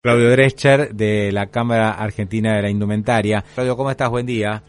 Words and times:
Claudio 0.00 0.30
Drescher 0.30 0.90
de 0.94 1.32
la 1.32 1.46
Cámara 1.46 1.90
Argentina 1.90 2.54
de 2.54 2.62
la 2.62 2.70
Indumentaria. 2.70 3.42
Claudio, 3.56 3.76
¿cómo 3.76 3.90
estás? 3.90 4.08
Buen 4.08 4.26
día. 4.26 4.62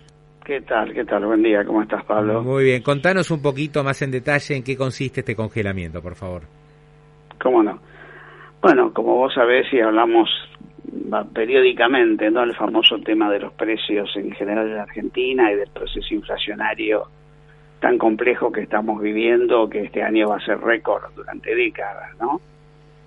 ¿Qué 0.44 0.60
tal? 0.62 0.92
¿Qué 0.92 1.06
tal? 1.06 1.24
Buen 1.24 1.44
día. 1.44 1.64
¿Cómo 1.64 1.84
estás, 1.84 2.04
Pablo? 2.04 2.42
Muy 2.42 2.64
bien. 2.64 2.82
Contanos 2.82 3.30
un 3.30 3.40
poquito 3.40 3.84
más 3.84 4.02
en 4.02 4.10
detalle 4.10 4.56
en 4.56 4.64
qué 4.64 4.76
consiste 4.76 5.20
este 5.20 5.36
congelamiento, 5.36 6.02
por 6.02 6.16
favor. 6.16 6.42
¿Cómo 7.40 7.62
no? 7.62 7.80
Bueno, 8.60 8.92
como 8.92 9.18
vos 9.18 9.32
sabés 9.36 9.72
y 9.72 9.80
hablamos 9.80 10.28
periódicamente, 11.36 12.32
¿no? 12.32 12.42
El 12.42 12.56
famoso 12.56 12.98
tema 12.98 13.30
de 13.30 13.42
los 13.42 13.54
precios 13.54 14.10
en 14.16 14.32
general 14.32 14.68
en 14.68 14.80
Argentina 14.80 15.52
y 15.52 15.58
del 15.58 15.70
proceso 15.70 16.12
inflacionario 16.12 17.04
tan 17.80 18.00
complejo 18.00 18.52
que 18.52 18.62
estamos 18.62 19.00
viviendo, 19.00 19.70
que 19.70 19.84
este 19.84 20.02
año 20.02 20.30
va 20.30 20.38
a 20.38 20.46
ser 20.46 20.60
récord 20.60 21.04
durante 21.16 21.54
décadas, 21.54 22.18
¿no? 22.20 22.42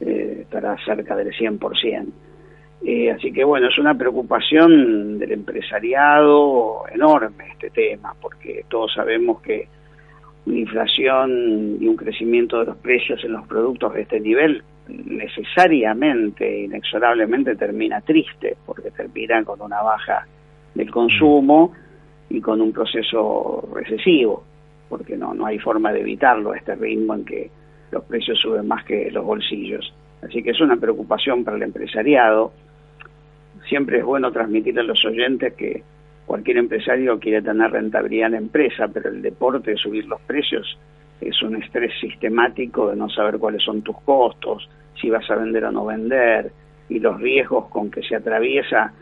Eh, 0.04 0.38
estará 0.40 0.76
cerca 0.84 1.14
del 1.14 1.32
100%. 1.32 2.06
Eh, 2.84 3.12
así 3.12 3.32
que 3.32 3.44
bueno, 3.44 3.68
es 3.68 3.78
una 3.78 3.94
preocupación 3.94 5.16
del 5.16 5.30
empresariado 5.30 6.82
enorme 6.92 7.50
este 7.52 7.70
tema, 7.70 8.12
porque 8.20 8.64
todos 8.68 8.92
sabemos 8.92 9.40
que 9.40 9.68
una 10.46 10.58
inflación 10.58 11.76
y 11.80 11.86
un 11.86 11.94
crecimiento 11.94 12.58
de 12.58 12.66
los 12.66 12.76
precios 12.78 13.22
en 13.22 13.32
los 13.34 13.46
productos 13.46 13.94
de 13.94 14.02
este 14.02 14.18
nivel 14.18 14.64
necesariamente, 14.88 16.64
inexorablemente 16.64 17.54
termina 17.54 18.00
triste, 18.00 18.56
porque 18.66 18.90
termina 18.90 19.44
con 19.44 19.62
una 19.62 19.80
baja 19.82 20.26
del 20.74 20.90
consumo 20.90 21.72
y 22.28 22.40
con 22.40 22.60
un 22.60 22.72
proceso 22.72 23.68
recesivo, 23.72 24.42
porque 24.88 25.16
no, 25.16 25.32
no 25.32 25.46
hay 25.46 25.60
forma 25.60 25.92
de 25.92 26.00
evitarlo 26.00 26.50
a 26.50 26.56
este 26.56 26.74
ritmo 26.74 27.14
en 27.14 27.24
que 27.24 27.61
los 27.92 28.04
precios 28.04 28.38
suben 28.40 28.66
más 28.66 28.84
que 28.84 29.10
los 29.10 29.24
bolsillos. 29.24 29.94
Así 30.22 30.42
que 30.42 30.50
es 30.50 30.60
una 30.60 30.76
preocupación 30.76 31.44
para 31.44 31.58
el 31.58 31.62
empresariado. 31.62 32.52
Siempre 33.68 33.98
es 33.98 34.04
bueno 34.04 34.32
transmitir 34.32 34.78
a 34.80 34.82
los 34.82 35.04
oyentes 35.04 35.52
que 35.54 35.82
cualquier 36.24 36.56
empresario 36.56 37.20
quiere 37.20 37.42
tener 37.42 37.70
rentabilidad 37.70 38.26
en 38.26 38.32
la 38.32 38.38
empresa, 38.38 38.88
pero 38.88 39.10
el 39.10 39.20
deporte 39.20 39.72
de 39.72 39.76
subir 39.76 40.06
los 40.06 40.20
precios 40.22 40.78
es 41.20 41.40
un 41.42 41.62
estrés 41.62 41.92
sistemático 42.00 42.90
de 42.90 42.96
no 42.96 43.08
saber 43.10 43.38
cuáles 43.38 43.62
son 43.62 43.82
tus 43.82 44.00
costos, 44.00 44.68
si 45.00 45.10
vas 45.10 45.30
a 45.30 45.36
vender 45.36 45.64
o 45.66 45.72
no 45.72 45.84
vender, 45.84 46.50
y 46.88 46.98
los 46.98 47.20
riesgos 47.20 47.68
con 47.68 47.90
que 47.90 48.02
se 48.02 48.16
atraviesa 48.16 48.92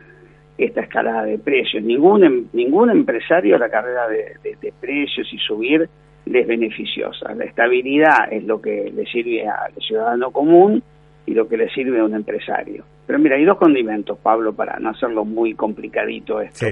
esta 0.59 0.81
escalada 0.83 1.25
de 1.25 1.39
precios. 1.39 1.83
Ningún, 1.83 2.25
em, 2.25 2.47
ningún 2.53 2.91
empresario 2.91 3.57
la 3.57 3.71
carrera 3.71 4.09
de 4.09 4.75
precios 4.81 5.33
y 5.33 5.39
subir 5.39 5.89
les 6.27 6.47
beneficiosa. 6.47 7.35
La 7.35 7.45
estabilidad 7.45 8.33
es 8.33 8.45
lo 8.45 8.61
que 8.61 8.93
le 8.95 9.05
sirve 9.07 9.47
al 9.47 9.73
ciudadano 9.81 10.31
común 10.31 10.83
y 11.27 11.35
lo 11.35 11.49
que 11.49 11.57
le 11.57 11.69
sirve 11.71 12.01
a 12.01 12.05
un 12.05 12.15
empresario. 12.15 12.85
Pero 13.07 13.19
mira, 13.19 13.37
hay 13.37 13.45
dos 13.45 13.59
condimentos, 13.59 14.19
Pablo, 14.19 14.53
para 14.53 14.79
no 14.79 14.91
hacerlo 14.91 15.25
muy 15.25 15.55
complicadito 15.55 16.41
esto. 16.41 16.67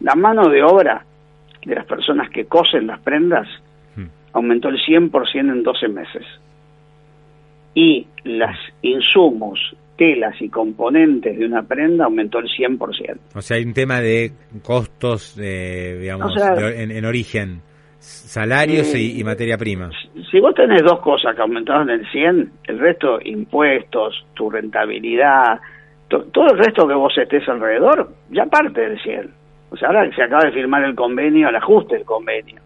La 0.00 0.14
mano 0.14 0.48
de 0.48 0.62
obra 0.62 1.04
de 1.64 1.74
las 1.74 1.86
personas 1.86 2.30
que 2.30 2.46
cosen 2.46 2.86
las 2.86 3.00
prendas 3.00 3.48
hmm. 3.96 4.04
aumentó 4.32 4.68
el 4.68 4.78
100% 4.78 5.34
en 5.34 5.62
12 5.62 5.88
meses. 5.88 6.24
Y 7.74 8.06
los 8.24 8.56
insumos, 8.82 9.76
telas 9.96 10.34
y 10.40 10.48
componentes 10.48 11.38
de 11.38 11.44
una 11.44 11.62
prenda 11.62 12.06
aumentó 12.06 12.38
el 12.38 12.48
100%. 12.48 13.18
O 13.34 13.42
sea, 13.42 13.56
hay 13.56 13.64
un 13.64 13.74
tema 13.74 14.00
de 14.00 14.32
costos, 14.62 15.36
digamos, 15.36 16.34
en 16.36 17.04
origen 17.04 17.62
salarios 17.98 18.94
y, 18.94 19.22
materia 19.24 19.58
prima. 19.58 19.90
Si 20.30 20.40
vos 20.40 20.54
tenés 20.54 20.82
dos 20.82 21.00
cosas 21.00 21.34
que 21.34 21.42
aumentaron 21.42 21.90
el 21.90 22.08
100, 22.10 22.52
el 22.64 22.78
resto, 22.78 23.18
impuestos, 23.24 24.24
tu 24.34 24.50
rentabilidad, 24.50 25.60
todo 26.08 26.52
el 26.52 26.58
resto 26.58 26.86
que 26.86 26.94
vos 26.94 27.16
estés 27.18 27.48
alrededor, 27.48 28.10
ya 28.30 28.46
parte 28.46 28.80
del 28.80 29.00
100. 29.00 29.30
O 29.70 29.76
sea, 29.76 29.88
ahora 29.88 30.10
se 30.14 30.22
acaba 30.22 30.44
de 30.44 30.52
firmar 30.52 30.84
el 30.84 30.94
convenio, 30.94 31.48
el 31.48 31.56
ajuste 31.56 31.96
del 31.96 32.04
convenio, 32.04 32.60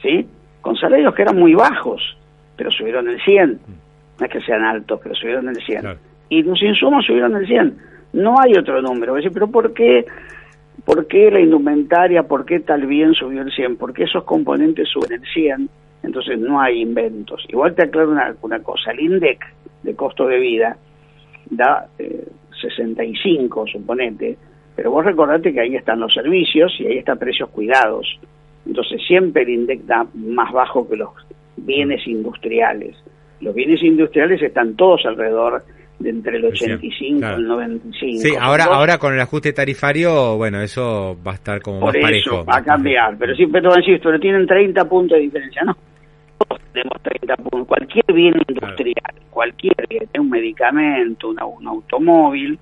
¿sí? 0.00 0.26
Con 0.62 0.76
salarios 0.76 1.14
que 1.14 1.22
eran 1.22 1.36
muy 1.36 1.54
bajos, 1.54 2.16
pero 2.56 2.70
subieron 2.70 3.08
el 3.08 3.20
100. 3.22 3.60
No 4.18 4.24
es 4.24 4.32
que 4.32 4.40
sean 4.40 4.64
altos, 4.64 5.00
pero 5.02 5.14
subieron 5.14 5.48
el 5.48 5.56
100. 5.56 5.98
Y 6.30 6.42
los 6.42 6.60
insumos 6.62 7.04
subieron 7.04 7.36
el 7.36 7.46
100. 7.46 7.78
No 8.14 8.36
hay 8.40 8.52
otro 8.58 8.80
número. 8.80 9.14
Pero 9.14 9.48
¿por 9.48 9.74
qué 9.74 10.06
¿Por 10.84 11.06
qué 11.06 11.30
la 11.30 11.40
indumentaria, 11.40 12.22
por 12.24 12.44
qué 12.44 12.60
tal 12.60 12.86
bien 12.86 13.14
subió 13.14 13.42
el 13.42 13.52
100? 13.52 13.76
Porque 13.76 14.04
esos 14.04 14.24
componentes 14.24 14.88
suben 14.88 15.12
el 15.12 15.28
100, 15.32 15.68
entonces 16.02 16.38
no 16.38 16.60
hay 16.60 16.82
inventos. 16.82 17.44
Igual 17.48 17.74
te 17.74 17.84
aclaro 17.84 18.10
una, 18.42 18.60
cosa, 18.60 18.92
el 18.92 19.00
INDEC 19.00 19.44
de 19.82 19.96
costo 19.96 20.26
de 20.26 20.38
vida 20.38 20.76
da 21.50 21.88
eh, 21.98 22.28
65, 22.60 23.66
suponete, 23.66 24.36
pero 24.74 24.90
vos 24.90 25.04
recordate 25.04 25.52
que 25.52 25.60
ahí 25.60 25.74
están 25.74 26.00
los 26.00 26.12
servicios 26.12 26.74
y 26.78 26.86
ahí 26.86 26.98
están 26.98 27.18
precios 27.18 27.48
cuidados. 27.50 28.20
Entonces 28.66 29.00
siempre 29.06 29.42
el 29.42 29.50
INDEC 29.50 29.82
da 29.84 30.06
más 30.14 30.52
bajo 30.52 30.88
que 30.88 30.96
los 30.96 31.10
bienes 31.56 32.06
industriales. 32.06 32.96
Los 33.40 33.54
bienes 33.54 33.82
industriales 33.82 34.42
están 34.42 34.74
todos 34.76 35.04
alrededor 35.06 35.64
de 35.64 35.75
entre 36.04 36.36
el 36.36 36.44
85 36.44 37.20
y 37.20 37.34
el 37.34 37.46
95. 37.46 38.22
Sí, 38.22 38.34
ahora, 38.38 38.64
ahora 38.64 38.98
con 38.98 39.14
el 39.14 39.20
ajuste 39.20 39.52
tarifario, 39.52 40.36
bueno, 40.36 40.60
eso 40.60 41.16
va 41.26 41.32
a 41.32 41.34
estar 41.34 41.60
como 41.60 41.80
Por 41.80 42.00
más 42.00 42.12
eso, 42.12 42.44
va 42.44 42.58
a 42.58 42.64
cambiar, 42.64 43.16
pero 43.18 43.34
sí, 43.34 43.46
pero 43.46 43.76
insisto, 43.76 44.08
pero 44.08 44.20
tienen 44.20 44.46
30 44.46 44.84
puntos 44.88 45.16
de 45.16 45.24
diferencia, 45.24 45.62
¿no? 45.64 45.76
Todos 46.38 46.60
tenemos 46.72 47.00
30 47.02 47.36
puntos. 47.36 47.68
Cualquier 47.68 48.04
bien 48.12 48.34
industrial, 48.48 49.14
cualquier 49.30 49.74
bien, 49.88 50.08
un 50.18 50.30
medicamento, 50.30 51.28
un 51.28 51.66
automóvil, 51.66 52.58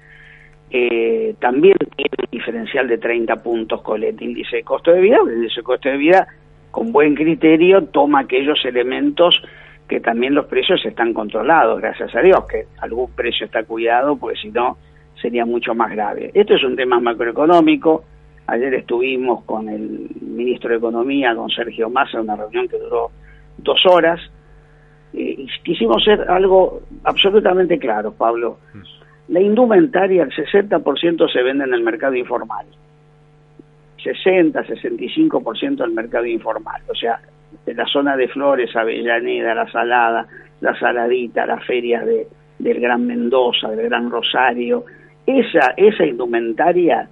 eh, 0.71 1.35
también 1.39 1.77
tiene 1.97 2.11
un 2.19 2.31
diferencial 2.31 2.89
de 2.89 2.99
30 2.99 3.37
puntos 3.37 3.83
con 3.83 4.03
el 4.03 4.21
índice 4.21 4.57
de 4.57 4.63
costo 4.65 4.93
de 4.93 5.01
vida, 5.01 5.19
el 5.27 5.35
índice 5.35 5.61
de 5.61 5.63
costo 5.63 5.89
de 5.89 5.97
vida, 5.97 6.27
con 6.71 6.91
buen 6.93 7.15
criterio, 7.15 7.85
toma 7.85 8.21
aquellos 8.21 8.65
elementos 8.65 9.41
que 9.89 10.01
también 10.01 10.35
los 10.35 10.47
precios 10.47 10.85
están 10.85 11.13
controlados, 11.13 11.81
gracias 11.81 12.15
a 12.15 12.21
Dios, 12.21 12.45
que 12.47 12.67
algún 12.79 13.11
precio 13.13 13.47
está 13.47 13.65
cuidado, 13.65 14.17
porque 14.17 14.39
si 14.41 14.51
no 14.51 14.79
sería 15.21 15.45
mucho 15.45 15.75
más 15.75 15.91
grave. 15.91 16.31
Esto 16.35 16.55
es 16.55 16.65
un 16.65 16.77
tema 16.77 17.01
macroeconómico. 17.01 18.05
Ayer 18.47 18.75
estuvimos 18.75 19.45
con 19.45 19.69
el 19.69 20.09
ministro 20.21 20.71
de 20.71 20.77
Economía, 20.77 21.35
con 21.35 21.49
Sergio 21.51 21.89
Massa, 21.89 22.19
en 22.19 22.25
una 22.25 22.37
reunión 22.37 22.69
que 22.69 22.79
duró 22.79 23.11
dos 23.59 23.81
horas. 23.87 24.21
y 25.13 25.47
quisimos 25.63 26.03
ser 26.03 26.29
algo 26.29 26.83
absolutamente 27.05 27.79
claro, 27.79 28.13
Pablo. 28.13 28.59
La 29.29 29.41
indumentaria, 29.41 30.25
el 30.25 30.31
60% 30.31 31.33
se 31.33 31.43
vende 31.43 31.65
en 31.65 31.73
el 31.73 31.83
mercado 31.83 32.15
informal. 32.15 32.67
60, 34.03 34.63
65% 34.65 35.77
del 35.77 35.93
mercado 35.93 36.27
informal. 36.27 36.83
O 36.89 36.95
sea, 36.95 37.21
de 37.65 37.75
la 37.75 37.87
zona 37.87 38.17
de 38.17 38.29
Flores, 38.29 38.75
Avellaneda, 38.77 39.55
La 39.55 39.71
Salada, 39.71 40.27
La 40.61 40.79
Saladita, 40.79 41.47
las 41.47 41.65
ferias 41.65 42.05
de, 42.05 42.27
del 42.59 42.81
Gran 42.81 43.07
Mendoza, 43.07 43.71
del 43.71 43.89
Gran 43.89 44.11
Rosario, 44.11 44.85
esa, 45.27 45.75
esa 45.77 46.05
indumentaria 46.05 47.09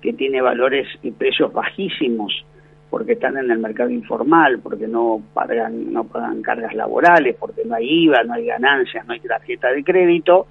que 0.00 0.12
tiene 0.12 0.40
valores 0.40 0.88
y 1.02 1.12
precios 1.12 1.52
bajísimos 1.52 2.44
porque 2.92 3.12
están 3.12 3.38
en 3.38 3.50
el 3.50 3.58
mercado 3.58 3.88
informal, 3.88 4.58
porque 4.58 4.86
no 4.86 5.22
pagan, 5.32 5.90
no 5.94 6.04
pagan 6.04 6.42
cargas 6.42 6.74
laborales, 6.74 7.34
porque 7.40 7.62
no 7.64 7.74
hay 7.74 7.86
IVA, 7.88 8.22
no 8.24 8.34
hay 8.34 8.44
ganancias, 8.44 9.06
no 9.06 9.14
hay 9.14 9.20
tarjeta 9.20 9.72
de 9.72 9.82
crédito, 9.82 10.46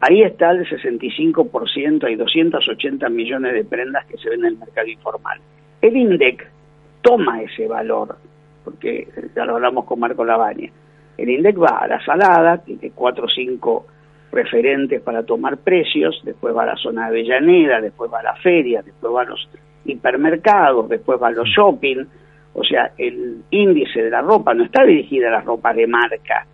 ahí 0.00 0.22
está 0.22 0.52
el 0.52 0.66
65%, 0.66 2.04
hay 2.04 2.16
280 2.16 3.06
millones 3.10 3.52
de 3.52 3.64
prendas 3.64 4.06
que 4.06 4.16
se 4.16 4.30
ven 4.30 4.40
en 4.40 4.46
el 4.46 4.56
mercado 4.56 4.86
informal. 4.86 5.38
El 5.82 5.94
INDEC 5.94 6.48
toma 7.02 7.42
ese 7.42 7.68
valor 7.68 8.16
porque 8.64 9.08
ya 9.34 9.44
lo 9.44 9.56
hablamos 9.56 9.84
con 9.84 10.00
Marco 10.00 10.24
Labaña. 10.24 10.70
El 11.16 11.30
INDEC 11.30 11.60
va 11.60 11.78
a 11.78 11.86
la 11.86 12.04
salada, 12.04 12.58
tiene 12.58 12.90
cuatro 12.94 13.26
o 13.26 13.28
cinco 13.28 13.86
referentes 14.32 15.00
para 15.00 15.22
tomar 15.22 15.58
precios, 15.58 16.20
después 16.24 16.56
va 16.56 16.64
a 16.64 16.66
la 16.66 16.76
zona 16.76 17.02
de 17.02 17.20
Avellaneda, 17.20 17.80
después 17.80 18.12
va 18.12 18.20
a 18.20 18.24
la 18.24 18.34
feria, 18.36 18.82
después 18.82 19.14
va 19.14 19.22
a 19.22 19.26
los 19.26 19.48
hipermercados, 19.84 20.88
después 20.88 21.22
va 21.22 21.28
a 21.28 21.32
los 21.32 21.48
shopping, 21.48 22.04
o 22.54 22.64
sea, 22.64 22.92
el 22.98 23.42
índice 23.50 24.02
de 24.02 24.10
la 24.10 24.22
ropa 24.22 24.54
no 24.54 24.64
está 24.64 24.84
dirigida 24.84 25.28
a 25.28 25.32
las 25.32 25.44
ropas 25.44 25.76
de 25.76 25.86
marca, 25.86 26.46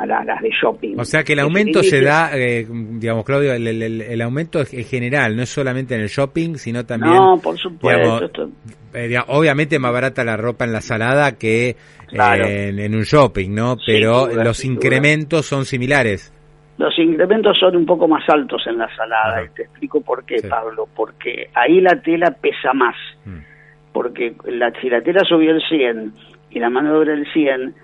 a, 0.00 0.24
las 0.24 0.40
de 0.40 0.50
shopping. 0.50 0.98
O 0.98 1.04
sea 1.04 1.22
que 1.22 1.34
el 1.34 1.40
aumento 1.40 1.82
se 1.82 2.00
da, 2.00 2.30
eh, 2.34 2.66
digamos, 2.68 3.24
Claudio, 3.24 3.52
el, 3.52 4.20
aumento 4.22 4.60
es 4.60 4.88
general, 4.88 5.36
no 5.36 5.42
es 5.42 5.48
solamente 5.48 5.94
en 5.94 6.02
el 6.02 6.08
shopping, 6.08 6.56
sino 6.56 6.84
también... 6.84 7.14
No, 7.14 7.38
por 7.42 7.58
supuesto. 7.58 8.50
Eh, 8.94 9.16
obviamente 9.28 9.78
más 9.78 9.92
barata 9.92 10.24
la 10.24 10.36
ropa 10.36 10.64
en 10.64 10.72
la 10.72 10.80
salada 10.80 11.38
que 11.38 11.76
en, 12.12 12.94
un 12.94 13.02
shopping, 13.02 13.54
¿no? 13.54 13.76
Pero 13.86 14.28
los 14.28 14.64
incrementos 14.64 15.46
son 15.46 15.64
similares. 15.64 16.32
Los 16.78 16.98
incrementos 16.98 17.58
son 17.58 17.76
un 17.76 17.84
poco 17.84 18.08
más 18.08 18.26
altos 18.28 18.62
en 18.66 18.78
la 18.78 18.88
salada, 18.96 19.44
y 19.44 19.50
te 19.54 19.64
explico 19.64 20.00
por 20.00 20.24
qué, 20.24 20.36
Pablo, 20.48 20.88
porque 20.96 21.50
ahí 21.54 21.78
la 21.80 22.00
tela 22.00 22.34
pesa 22.40 22.72
más, 22.72 22.96
mm. 23.26 23.92
porque 23.92 24.34
la, 24.46 24.72
si 24.80 24.88
la 24.88 25.02
tela 25.02 25.22
subió 25.28 25.50
el 25.50 25.60
100 25.68 26.14
y 26.50 26.58
la 26.58 26.70
mano 26.70 26.92
de 26.92 26.98
obra 26.98 27.12
el 27.12 27.30
100, 27.32 27.74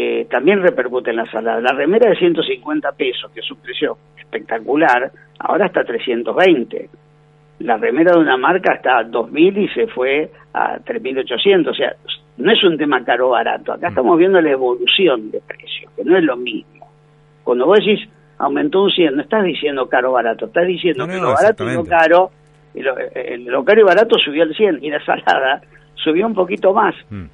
eh, 0.00 0.26
también 0.30 0.62
repercute 0.62 1.10
en 1.10 1.16
la 1.16 1.26
salada. 1.26 1.60
La 1.60 1.72
remera 1.72 2.08
de 2.08 2.16
150 2.16 2.92
pesos, 2.92 3.32
que 3.32 3.40
es 3.40 3.50
un 3.50 3.58
precio 3.58 3.98
espectacular, 4.16 5.10
ahora 5.40 5.66
está 5.66 5.82
320. 5.82 6.88
La 7.60 7.76
remera 7.76 8.12
de 8.12 8.20
una 8.20 8.36
marca 8.36 8.74
está 8.74 8.98
a 8.98 9.04
2.000 9.04 9.64
y 9.64 9.68
se 9.74 9.88
fue 9.88 10.30
a 10.54 10.78
3.800. 10.78 11.68
O 11.68 11.74
sea, 11.74 11.96
no 12.36 12.52
es 12.52 12.62
un 12.62 12.78
tema 12.78 13.04
caro 13.04 13.30
barato. 13.30 13.72
Acá 13.72 13.88
estamos 13.88 14.16
viendo 14.16 14.40
la 14.40 14.50
evolución 14.50 15.32
de 15.32 15.40
precios, 15.40 15.90
que 15.96 16.04
no 16.04 16.16
es 16.16 16.22
lo 16.22 16.36
mismo. 16.36 16.86
Cuando 17.42 17.66
vos 17.66 17.78
decís 17.78 18.08
aumentó 18.38 18.84
un 18.84 18.90
100, 18.92 19.16
no 19.16 19.22
estás 19.22 19.42
diciendo 19.42 19.88
caro 19.88 20.12
barato, 20.12 20.46
estás 20.46 20.68
diciendo 20.68 21.08
que 21.08 21.16
lo 21.16 21.32
barato 21.32 21.68
y 21.68 21.74
lo 21.74 21.84
caro, 21.84 22.30
y 22.72 22.82
lo, 22.82 22.96
eh, 22.96 23.36
lo, 23.38 23.64
caro 23.64 23.80
y 23.80 23.82
barato 23.82 24.16
subió 24.16 24.44
al 24.44 24.54
100 24.54 24.78
y 24.80 24.90
la 24.90 25.04
salada 25.04 25.60
subió 25.96 26.24
un 26.24 26.34
poquito 26.34 26.72
más. 26.72 26.94
Mm. 27.10 27.24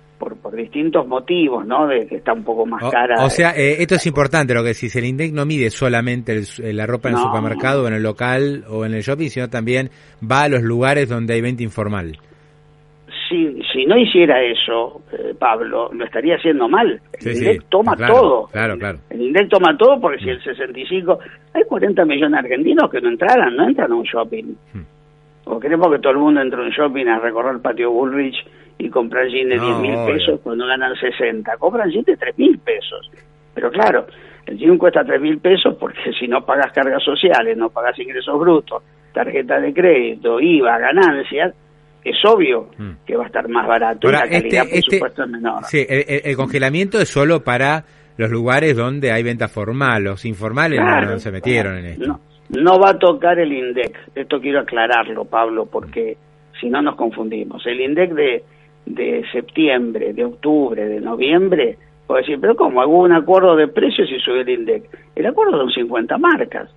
Por, 0.55 0.62
distintos 0.62 1.06
motivos, 1.06 1.67
¿no? 1.67 1.87
De 1.87 2.06
que 2.06 2.17
está 2.17 2.33
un 2.33 2.45
poco 2.45 2.67
más 2.67 2.83
cara. 2.91 3.25
O 3.25 3.31
sea, 3.31 3.51
eh, 3.56 3.77
esto 3.81 3.97
es 3.97 4.06
importante 4.06 4.55
lo 4.55 4.62
que 4.62 4.69
decís. 4.69 4.95
El 4.97 5.05
INDEC 5.05 5.33
no 5.33 5.45
mide 5.45 5.71
solamente 5.71 6.41
la 6.59 6.87
ropa 6.87 7.09
en 7.09 7.17
el 7.17 7.21
supermercado, 7.21 7.85
o 7.85 7.89
en 7.89 7.95
el 7.95 8.03
local 8.03 8.65
o 8.69 8.85
en 8.85 8.95
el 8.95 9.03
shopping, 9.03 9.29
sino 9.29 9.49
también 9.49 9.91
va 10.23 10.43
a 10.43 10.49
los 10.49 10.62
lugares 10.62 11.09
donde 11.09 11.35
hay 11.35 11.41
venta 11.41 11.62
informal 11.62 12.19
si, 13.29 13.61
si 13.73 13.87
no 13.87 13.99
hiciera 13.99 14.43
eso, 14.43 15.03
eh, 15.12 15.35
Pablo, 15.39 15.91
lo 15.93 16.05
estaría 16.05 16.37
haciendo 16.37 16.69
mal. 16.69 17.00
El 17.21 17.37
INDEC 17.37 17.65
toma 17.69 17.97
todo. 17.97 18.49
Claro, 18.49 18.79
claro. 18.79 18.99
El 19.11 19.23
INDEC 19.23 19.49
toma 19.49 19.77
todo 19.77 20.00
porque 20.00 20.23
si 20.23 20.31
el 20.31 20.43
65... 20.43 21.19
Hay 21.55 21.62
40 21.65 22.05
millones 22.05 22.33
de 22.33 22.39
argentinos 22.39 22.91
que 22.91 23.00
no 23.00 23.09
entraran, 23.09 23.57
no 23.57 23.69
entran 23.69 23.93
a 23.93 23.95
un 23.95 24.05
shopping. 24.05 24.55
Hmm. 24.73 24.83
O 25.44 25.61
queremos 25.61 25.91
que 25.93 25.99
todo 25.99 26.12
el 26.12 26.19
mundo 26.19 26.41
entre 26.41 26.61
un 26.61 26.70
shopping 26.70 27.06
a 27.06 27.19
recorrer 27.19 27.55
el 27.55 27.61
patio 27.61 27.91
Bullrich 27.91 28.37
y 28.79 28.88
comprar 28.88 29.29
jeans 29.29 29.50
de 29.50 29.58
10 29.58 29.79
mil 29.79 29.94
pesos 30.06 30.41
cuando 30.43 30.67
ganan 30.67 30.94
60. 30.96 31.56
Compran 31.58 31.91
jeans 31.91 32.06
de 32.06 32.17
3 32.17 32.38
mil 32.38 32.58
pesos. 32.58 33.11
Pero 33.55 33.70
claro, 33.70 34.06
el 34.46 34.58
jean 34.58 34.79
cuesta 34.79 35.05
3 35.05 35.20
mil 35.20 35.38
pesos 35.38 35.76
porque 35.79 36.12
si 36.19 36.26
no 36.26 36.44
pagas 36.44 36.73
cargas 36.73 37.02
sociales, 37.02 37.56
no 37.56 37.70
pagas 37.70 37.99
ingresos 37.99 38.38
brutos, 38.38 38.82
tarjeta 39.12 39.61
de 39.61 39.73
crédito, 39.73 40.41
IVA, 40.41 40.79
ganancias, 40.79 41.55
es 42.05 42.17
obvio 42.25 42.69
mm. 42.76 42.90
que 43.06 43.17
va 43.17 43.25
a 43.25 43.26
estar 43.26 43.49
más 43.49 43.67
barato 43.67 44.08
y 44.08 44.12
la 44.12 44.29
calidad, 44.29 44.43
este, 44.43 44.58
por 44.58 44.79
este 44.79 44.97
supuesto, 44.97 45.25
es 45.25 45.31
menor. 45.31 45.64
Sí, 45.64 45.87
el, 45.88 46.37
congelamiento 46.37 47.00
es 47.00 47.08
solo 47.08 47.43
para 47.43 47.85
los 48.17 48.31
lugares 48.31 48.76
donde 48.76 49.11
hay 49.11 49.23
venta 49.23 49.49
formal, 49.49 50.05
los 50.05 50.25
informales 50.25 50.81
no, 50.81 51.19
se 51.19 51.32
metieron 51.32 51.79
en 51.79 51.87
esto. 51.87 52.06
No, 52.06 52.20
no 52.50 52.79
va 52.79 52.91
a 52.91 52.99
tocar 52.99 53.38
el 53.38 53.52
INDEC, 53.52 54.11
esto 54.14 54.41
quiero 54.41 54.61
aclararlo, 54.61 55.25
Pablo, 55.25 55.67
porque 55.67 56.17
si 56.61 56.69
no 56.69 56.82
nos 56.82 56.96
confundimos. 56.96 57.67
El 57.67 57.81
INDEC 57.81 58.12
de, 58.12 58.44
de 58.87 59.25
septiembre, 59.32 60.12
de 60.12 60.25
octubre, 60.25 60.87
de 60.87 61.00
noviembre, 61.00 61.79
puede 62.06 62.23
decir, 62.23 62.38
pero 62.41 62.55
¿cómo? 62.55 62.81
¿Hago 62.81 63.00
un 63.00 63.12
acuerdo 63.12 63.56
de 63.56 63.69
precios 63.69 64.11
y 64.11 64.19
sube 64.20 64.43
el 64.43 64.49
INDEC? 64.49 64.85
El 65.17 65.26
acuerdo 65.26 65.58
son 65.58 65.70
50 65.70 66.19
marcas. 66.19 66.70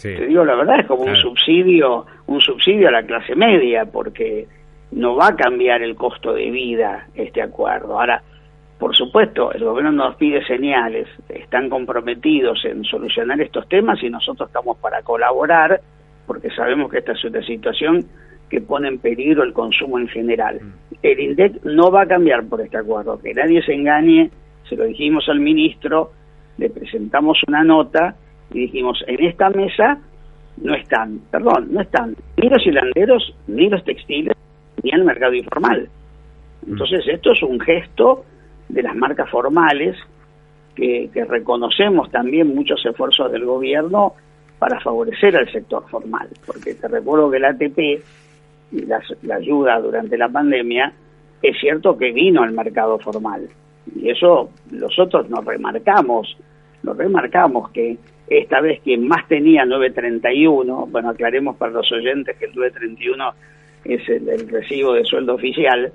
Te 0.00 0.26
digo 0.26 0.44
la 0.44 0.54
verdad, 0.54 0.80
es 0.80 0.86
como 0.86 1.02
un 1.02 1.16
subsidio, 1.16 2.06
un 2.28 2.40
subsidio 2.40 2.88
a 2.88 2.92
la 2.92 3.02
clase 3.02 3.34
media, 3.34 3.84
porque 3.84 4.46
no 4.92 5.16
va 5.16 5.28
a 5.28 5.36
cambiar 5.36 5.82
el 5.82 5.96
costo 5.96 6.32
de 6.32 6.50
vida 6.50 7.08
este 7.16 7.42
acuerdo. 7.42 7.98
Ahora, 7.98 8.22
por 8.78 8.94
supuesto, 8.94 9.52
el 9.52 9.64
gobierno 9.64 9.90
nos 9.90 10.14
pide 10.16 10.44
señales, 10.46 11.08
están 11.28 11.68
comprometidos 11.68 12.64
en 12.64 12.84
solucionar 12.84 13.40
estos 13.40 13.68
temas 13.68 14.00
y 14.02 14.08
nosotros 14.08 14.48
estamos 14.48 14.78
para 14.78 15.02
colaborar, 15.02 15.80
porque 16.26 16.48
sabemos 16.50 16.90
que 16.90 16.98
esta 16.98 17.12
es 17.12 17.24
una 17.24 17.42
situación 17.42 18.06
que 18.48 18.60
pone 18.60 18.88
en 18.88 18.98
peligro 18.98 19.42
el 19.42 19.52
consumo 19.52 19.98
en 19.98 20.06
general. 20.08 20.60
Mm. 20.62 20.94
El 21.02 21.20
INDEC 21.20 21.64
no 21.64 21.90
va 21.90 22.02
a 22.02 22.06
cambiar 22.06 22.46
por 22.46 22.60
este 22.60 22.78
acuerdo, 22.78 23.18
que 23.20 23.34
nadie 23.34 23.62
se 23.62 23.74
engañe, 23.74 24.30
se 24.68 24.76
lo 24.76 24.84
dijimos 24.84 25.28
al 25.28 25.40
ministro, 25.40 26.12
le 26.56 26.70
presentamos 26.70 27.40
una 27.48 27.64
nota 27.64 28.14
y 28.52 28.60
dijimos, 28.60 29.02
en 29.08 29.24
esta 29.24 29.50
mesa 29.50 29.98
no 30.62 30.74
están, 30.74 31.20
perdón, 31.32 31.68
no 31.72 31.80
están 31.80 32.14
ni 32.36 32.48
los 32.48 32.64
hilanderos, 32.64 33.34
ni 33.48 33.68
los 33.68 33.82
textiles, 33.84 34.36
ni 34.84 34.90
el 34.90 35.04
mercado 35.04 35.34
informal. 35.34 35.88
Mm. 36.64 36.72
Entonces 36.72 37.08
esto 37.08 37.32
es 37.32 37.42
un 37.42 37.58
gesto 37.58 38.24
de 38.68 38.82
las 38.82 38.94
marcas 38.96 39.30
formales 39.30 39.96
que, 40.74 41.10
reconocemos 41.28 42.10
también 42.10 42.54
muchos 42.54 42.84
esfuerzos 42.86 43.32
del 43.32 43.44
gobierno 43.44 44.14
para 44.58 44.80
favorecer 44.80 45.36
al 45.36 45.50
sector 45.50 45.84
formal, 45.88 46.28
porque 46.46 46.74
te 46.74 46.88
recuerdo 46.88 47.30
que 47.30 47.36
el 47.38 47.44
ATP 47.44 47.78
la, 48.86 49.00
la 49.22 49.36
ayuda 49.36 49.80
durante 49.80 50.16
la 50.16 50.28
pandemia 50.28 50.92
es 51.42 51.58
cierto 51.58 51.96
que 51.96 52.12
vino 52.12 52.42
al 52.42 52.52
mercado 52.52 52.98
formal. 52.98 53.48
Y 53.94 54.10
eso 54.10 54.50
nosotros 54.70 55.28
nos 55.30 55.44
remarcamos, 55.44 56.36
nos 56.82 56.96
remarcamos 56.96 57.70
que 57.70 57.96
esta 58.28 58.60
vez 58.60 58.80
quien 58.82 59.08
más 59.08 59.26
tenía 59.26 59.64
931, 59.64 60.88
bueno, 60.90 61.10
aclaremos 61.10 61.56
para 61.56 61.72
los 61.72 61.90
oyentes 61.92 62.36
que 62.36 62.46
el 62.46 62.54
931 62.54 63.32
es 63.84 64.08
el, 64.08 64.48
recibo 64.48 64.92
de 64.92 65.04
sueldo 65.04 65.34
oficial, 65.34 65.90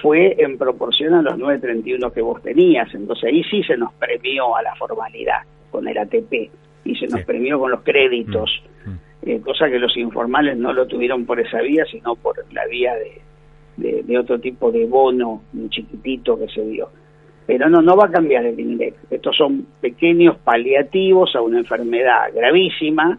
fue 0.00 0.36
en 0.38 0.58
proporción 0.58 1.14
a 1.14 1.22
los 1.22 1.38
931 1.38 2.12
que 2.12 2.22
vos 2.22 2.42
tenías. 2.42 2.92
Entonces 2.94 3.24
ahí 3.24 3.42
sí 3.44 3.62
se 3.62 3.76
nos 3.76 3.92
premió 3.94 4.56
a 4.56 4.62
la 4.62 4.74
formalidad 4.76 5.42
con 5.70 5.86
el 5.88 5.98
ATP 5.98 6.50
y 6.84 6.94
se 6.96 7.06
nos 7.08 7.22
premió 7.22 7.58
con 7.58 7.70
los 7.70 7.82
créditos, 7.82 8.62
mm, 8.84 8.90
mm. 8.90 8.98
Eh, 9.22 9.40
cosa 9.40 9.68
que 9.68 9.80
los 9.80 9.96
informales 9.96 10.56
no 10.56 10.72
lo 10.72 10.86
tuvieron 10.86 11.26
por 11.26 11.40
esa 11.40 11.60
vía, 11.60 11.84
sino 11.90 12.14
por 12.14 12.36
la 12.52 12.64
vía 12.66 12.94
de, 13.76 14.02
de 14.04 14.18
otro 14.18 14.38
tipo 14.38 14.70
de 14.70 14.86
bono, 14.86 15.42
un 15.52 15.68
chiquitito 15.68 16.38
que 16.38 16.46
se 16.48 16.62
dio. 16.62 16.88
Pero 17.46 17.68
no, 17.68 17.82
no 17.82 17.96
va 17.96 18.06
a 18.06 18.10
cambiar 18.10 18.44
el 18.46 18.58
INDEC. 18.58 18.94
Estos 19.10 19.36
son 19.36 19.66
pequeños 19.80 20.36
paliativos 20.38 21.34
a 21.34 21.40
una 21.40 21.58
enfermedad 21.58 22.32
gravísima, 22.34 23.18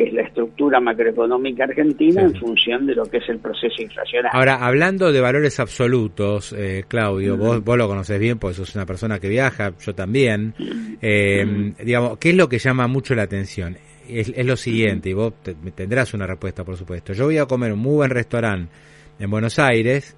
que 0.00 0.06
es 0.06 0.14
la 0.14 0.22
estructura 0.22 0.80
macroeconómica 0.80 1.64
argentina 1.64 2.22
en 2.22 2.34
función 2.34 2.86
de 2.86 2.94
lo 2.94 3.04
que 3.04 3.18
es 3.18 3.28
el 3.28 3.38
proceso 3.38 3.82
inflacionario. 3.82 4.30
Ahora, 4.32 4.64
hablando 4.64 5.12
de 5.12 5.20
valores 5.20 5.60
absolutos, 5.60 6.54
eh, 6.56 6.84
Claudio, 6.88 7.36
vos, 7.36 7.62
vos 7.62 7.76
lo 7.76 7.86
conoces 7.86 8.18
bien 8.18 8.38
porque 8.38 8.54
sos 8.54 8.74
una 8.74 8.86
persona 8.86 9.18
que 9.18 9.28
viaja, 9.28 9.74
yo 9.78 9.94
también. 9.94 10.54
Eh, 11.02 11.74
digamos, 11.84 12.16
¿qué 12.16 12.30
es 12.30 12.34
lo 12.34 12.48
que 12.48 12.58
llama 12.58 12.86
mucho 12.86 13.14
la 13.14 13.24
atención? 13.24 13.76
Es, 14.08 14.32
lo 14.42 14.56
siguiente, 14.56 15.10
y 15.10 15.12
vos 15.12 15.34
tendrás 15.74 16.14
una 16.14 16.26
respuesta, 16.26 16.64
por 16.64 16.78
supuesto. 16.78 17.12
Yo 17.12 17.26
voy 17.26 17.36
a 17.36 17.44
comer 17.44 17.70
un 17.74 17.80
muy 17.80 17.96
buen 17.96 18.10
restaurante 18.10 18.72
en 19.18 19.30
Buenos 19.30 19.58
Aires, 19.58 20.16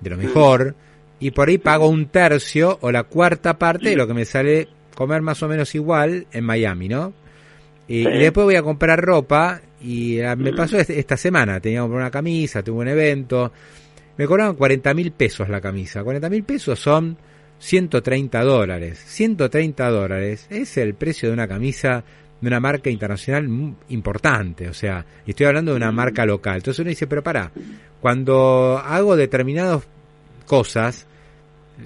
de 0.00 0.10
lo 0.10 0.16
mejor 0.16 0.76
y 1.18 1.32
por 1.32 1.48
ahí 1.48 1.58
pago 1.58 1.88
un 1.88 2.06
tercio 2.06 2.78
o 2.82 2.92
la 2.92 3.02
cuarta 3.02 3.58
parte 3.58 3.90
de 3.90 3.96
lo 3.96 4.06
que 4.06 4.14
me 4.14 4.26
sale 4.26 4.68
comer 4.94 5.22
más 5.22 5.42
o 5.42 5.48
menos 5.48 5.74
igual 5.74 6.28
en 6.30 6.44
Miami, 6.44 6.88
¿no? 6.88 7.23
Y, 7.86 8.04
después 8.04 8.44
voy 8.44 8.56
a 8.56 8.62
comprar 8.62 9.00
ropa 9.04 9.60
y 9.82 10.20
ah, 10.20 10.36
me 10.36 10.52
pasó 10.52 10.78
esta 10.78 11.16
semana, 11.16 11.60
tenía 11.60 11.78
que 11.78 11.82
comprar 11.82 12.02
una 12.02 12.10
camisa, 12.10 12.62
tuve 12.62 12.80
un 12.80 12.88
evento, 12.88 13.52
me 14.16 14.26
cobraron 14.26 14.56
40 14.56 14.94
mil 14.94 15.12
pesos 15.12 15.48
la 15.48 15.60
camisa, 15.60 16.02
40 16.02 16.30
mil 16.30 16.44
pesos 16.44 16.78
son 16.78 17.16
130 17.58 18.42
dólares, 18.42 19.02
130 19.06 19.90
dólares 19.90 20.46
es 20.48 20.76
el 20.78 20.94
precio 20.94 21.28
de 21.28 21.34
una 21.34 21.46
camisa 21.46 22.04
de 22.40 22.48
una 22.48 22.60
marca 22.60 22.90
internacional 22.90 23.74
importante, 23.88 24.68
o 24.68 24.74
sea, 24.74 25.04
y 25.26 25.30
estoy 25.30 25.46
hablando 25.46 25.72
de 25.72 25.78
una 25.78 25.92
marca 25.92 26.26
local. 26.26 26.56
Entonces 26.56 26.80
uno 26.80 26.90
dice, 26.90 27.06
pero 27.06 27.22
para, 27.22 27.50
cuando 28.00 28.78
hago 28.84 29.16
determinadas 29.16 29.84
cosas, 30.46 31.06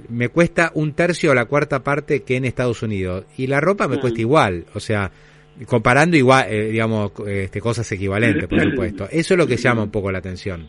me 0.08 0.28
cuesta 0.28 0.72
un 0.74 0.92
tercio 0.92 1.30
o 1.30 1.34
la 1.34 1.44
cuarta 1.44 1.82
parte 1.82 2.22
que 2.22 2.36
en 2.36 2.44
Estados 2.44 2.82
Unidos. 2.82 3.24
Y 3.36 3.46
la 3.46 3.60
ropa 3.60 3.88
me 3.88 3.96
mm. 3.96 4.00
cuesta 4.00 4.20
igual, 4.20 4.66
o 4.74 4.80
sea, 4.80 5.12
comparando 5.66 6.16
igual, 6.16 6.46
eh, 6.48 6.70
digamos, 6.70 7.12
este, 7.26 7.60
cosas 7.60 7.90
equivalentes, 7.92 8.46
por 8.46 8.60
supuesto. 8.60 9.04
Eso 9.10 9.34
es 9.34 9.38
lo 9.38 9.46
que 9.46 9.56
llama 9.56 9.82
un 9.84 9.90
poco 9.90 10.10
la 10.10 10.18
atención. 10.18 10.68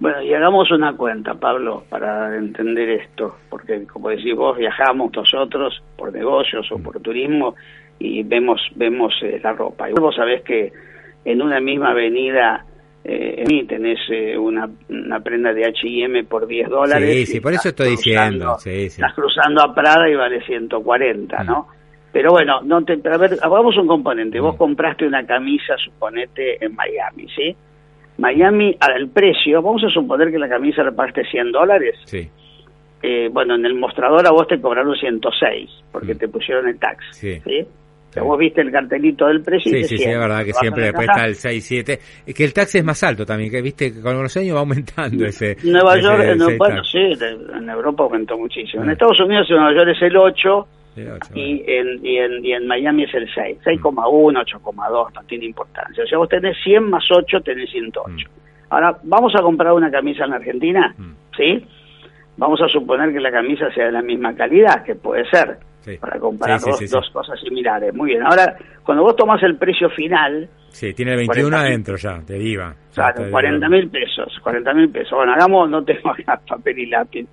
Bueno, 0.00 0.20
y 0.22 0.34
hagamos 0.34 0.70
una 0.72 0.96
cuenta, 0.96 1.34
Pablo, 1.34 1.84
para 1.88 2.36
entender 2.36 2.88
esto, 2.90 3.36
porque 3.48 3.86
como 3.86 4.08
decís 4.08 4.34
vos, 4.34 4.58
viajamos 4.58 5.12
nosotros 5.14 5.80
por 5.96 6.12
negocios 6.12 6.66
o 6.72 6.78
por 6.78 6.98
turismo 7.00 7.54
y 8.00 8.22
vemos 8.24 8.60
vemos 8.74 9.14
eh, 9.22 9.40
la 9.42 9.52
ropa. 9.52 9.88
Y 9.88 9.92
vos 9.92 10.16
sabés 10.16 10.42
que 10.42 10.72
en 11.24 11.40
una 11.40 11.60
misma 11.60 11.90
avenida 11.90 12.64
eh, 13.04 13.44
en 13.46 13.66
tenés 13.66 13.98
eh, 14.10 14.36
una, 14.36 14.68
una, 14.88 15.20
prenda 15.20 15.52
de 15.52 15.66
H&M 15.66 16.24
por 16.24 16.46
10 16.46 16.68
dólares. 16.68 17.10
Sí, 17.14 17.26
sí, 17.34 17.40
por 17.40 17.52
eso 17.52 17.68
estoy 17.68 17.90
diciendo. 17.90 18.56
Sí, 18.58 18.90
sí. 18.90 19.00
Estás 19.00 19.14
cruzando 19.14 19.62
a 19.62 19.74
Prada 19.74 20.08
y 20.08 20.14
vale 20.14 20.40
140, 20.44 21.44
¿no? 21.44 21.62
Mm. 21.68 21.81
Pero 22.12 22.30
bueno, 22.30 22.60
no 22.62 22.84
te, 22.84 22.92
a 22.92 23.16
ver, 23.16 23.38
hagamos 23.40 23.76
un 23.78 23.86
componente. 23.86 24.38
Vos 24.38 24.54
mm. 24.54 24.58
compraste 24.58 25.06
una 25.06 25.24
camisa, 25.24 25.76
suponete, 25.78 26.62
en 26.64 26.74
Miami, 26.74 27.26
¿sí? 27.34 27.56
Miami, 28.18 28.76
al 28.78 29.08
precio, 29.08 29.62
vamos 29.62 29.82
a 29.84 29.88
suponer 29.88 30.30
que 30.30 30.38
la 30.38 30.48
camisa 30.48 30.82
le 30.82 30.92
pagaste 30.92 31.24
100 31.24 31.52
dólares. 31.52 31.98
Sí. 32.04 32.28
Eh, 33.02 33.28
bueno, 33.32 33.54
en 33.56 33.64
el 33.64 33.74
mostrador 33.74 34.24
a 34.26 34.30
vos 34.30 34.46
te 34.46 34.60
cobraron 34.60 34.94
106, 34.94 35.70
porque 35.90 36.14
mm. 36.14 36.18
te 36.18 36.28
pusieron 36.28 36.68
el 36.68 36.78
tax. 36.78 37.04
¿sí? 37.12 37.40
vos 38.20 38.38
viste 38.38 38.60
el 38.60 38.70
cartelito 38.70 39.26
del 39.26 39.42
precio. 39.42 39.72
Sí, 39.72 39.84
sí, 39.84 39.96
sí, 39.96 40.04
es 40.04 40.18
verdad 40.18 40.44
que 40.44 40.52
siempre 40.52 40.84
después 40.84 41.08
está 41.08 41.24
el 41.24 41.34
6, 41.34 41.64
7. 41.64 41.98
Es 42.26 42.34
que 42.34 42.44
el 42.44 42.52
tax 42.52 42.74
es 42.74 42.84
más 42.84 43.02
alto 43.02 43.24
también, 43.24 43.50
que 43.50 43.62
viste 43.62 43.92
que 43.92 44.02
con 44.02 44.22
los 44.22 44.36
años 44.36 44.54
va 44.56 44.60
aumentando 44.60 45.24
ese. 45.24 45.56
Nueva 45.64 45.98
York, 45.98 46.58
bueno, 46.58 46.84
sí, 46.84 46.98
en 46.98 47.70
Europa 47.70 48.04
aumentó 48.04 48.36
muchísimo. 48.36 48.82
En 48.82 48.90
ah. 48.90 48.92
Estados 48.92 49.18
Unidos, 49.20 49.46
en 49.48 49.56
Nueva 49.56 49.74
York 49.74 49.96
es 49.96 50.02
el 50.02 50.16
8. 50.16 50.68
Y, 50.96 51.62
en, 51.66 52.04
y, 52.04 52.18
en, 52.18 52.44
y 52.44 52.52
en 52.52 52.66
Miami 52.66 53.04
es 53.04 53.14
el 53.14 53.28
6, 53.32 53.58
6,1, 53.64 54.44
8,2, 54.62 55.14
no 55.14 55.22
tiene 55.24 55.46
importancia. 55.46 56.04
O 56.04 56.06
sea, 56.06 56.18
vos 56.18 56.28
tenés 56.28 56.56
100 56.62 56.90
más 56.90 57.04
8, 57.10 57.40
tenés 57.40 57.70
108. 57.70 58.10
Mm. 58.10 58.42
Ahora, 58.70 58.98
¿vamos 59.02 59.32
a 59.38 59.42
comprar 59.42 59.72
una 59.72 59.90
camisa 59.90 60.24
en 60.24 60.34
Argentina? 60.34 60.94
Mm. 60.96 61.12
¿Sí? 61.36 61.66
Vamos 62.36 62.60
a 62.62 62.68
suponer 62.68 63.12
que 63.12 63.20
la 63.20 63.30
camisa 63.30 63.70
sea 63.72 63.86
de 63.86 63.92
la 63.92 64.02
misma 64.02 64.34
calidad, 64.34 64.82
que 64.84 64.94
puede 64.94 65.28
ser 65.30 65.58
para 66.00 66.18
comparar 66.18 66.60
dos, 66.60 67.10
cosas 67.12 67.40
similares. 67.40 67.94
Muy 67.94 68.10
bien, 68.10 68.22
ahora 68.22 68.56
cuando 68.84 69.02
vos 69.02 69.16
tomas 69.16 69.42
el 69.42 69.56
precio 69.56 69.90
final... 69.90 70.48
Sí, 70.68 70.94
tiene 70.94 71.16
21 71.16 71.54
adentro 71.56 71.96
ya, 71.96 72.20
de 72.20 72.38
IVA. 72.38 72.74
Claro, 72.94 73.30
40 73.30 73.68
mil 73.68 73.90
pesos, 73.90 74.38
40 74.42 74.72
mil 74.74 74.90
pesos. 74.90 75.12
Bueno, 75.12 75.32
hagamos, 75.32 75.68
no 75.68 75.84
tengo 75.84 76.10
acá 76.10 76.40
papel 76.48 76.78
y 76.78 76.86
lápiz. 76.86 77.26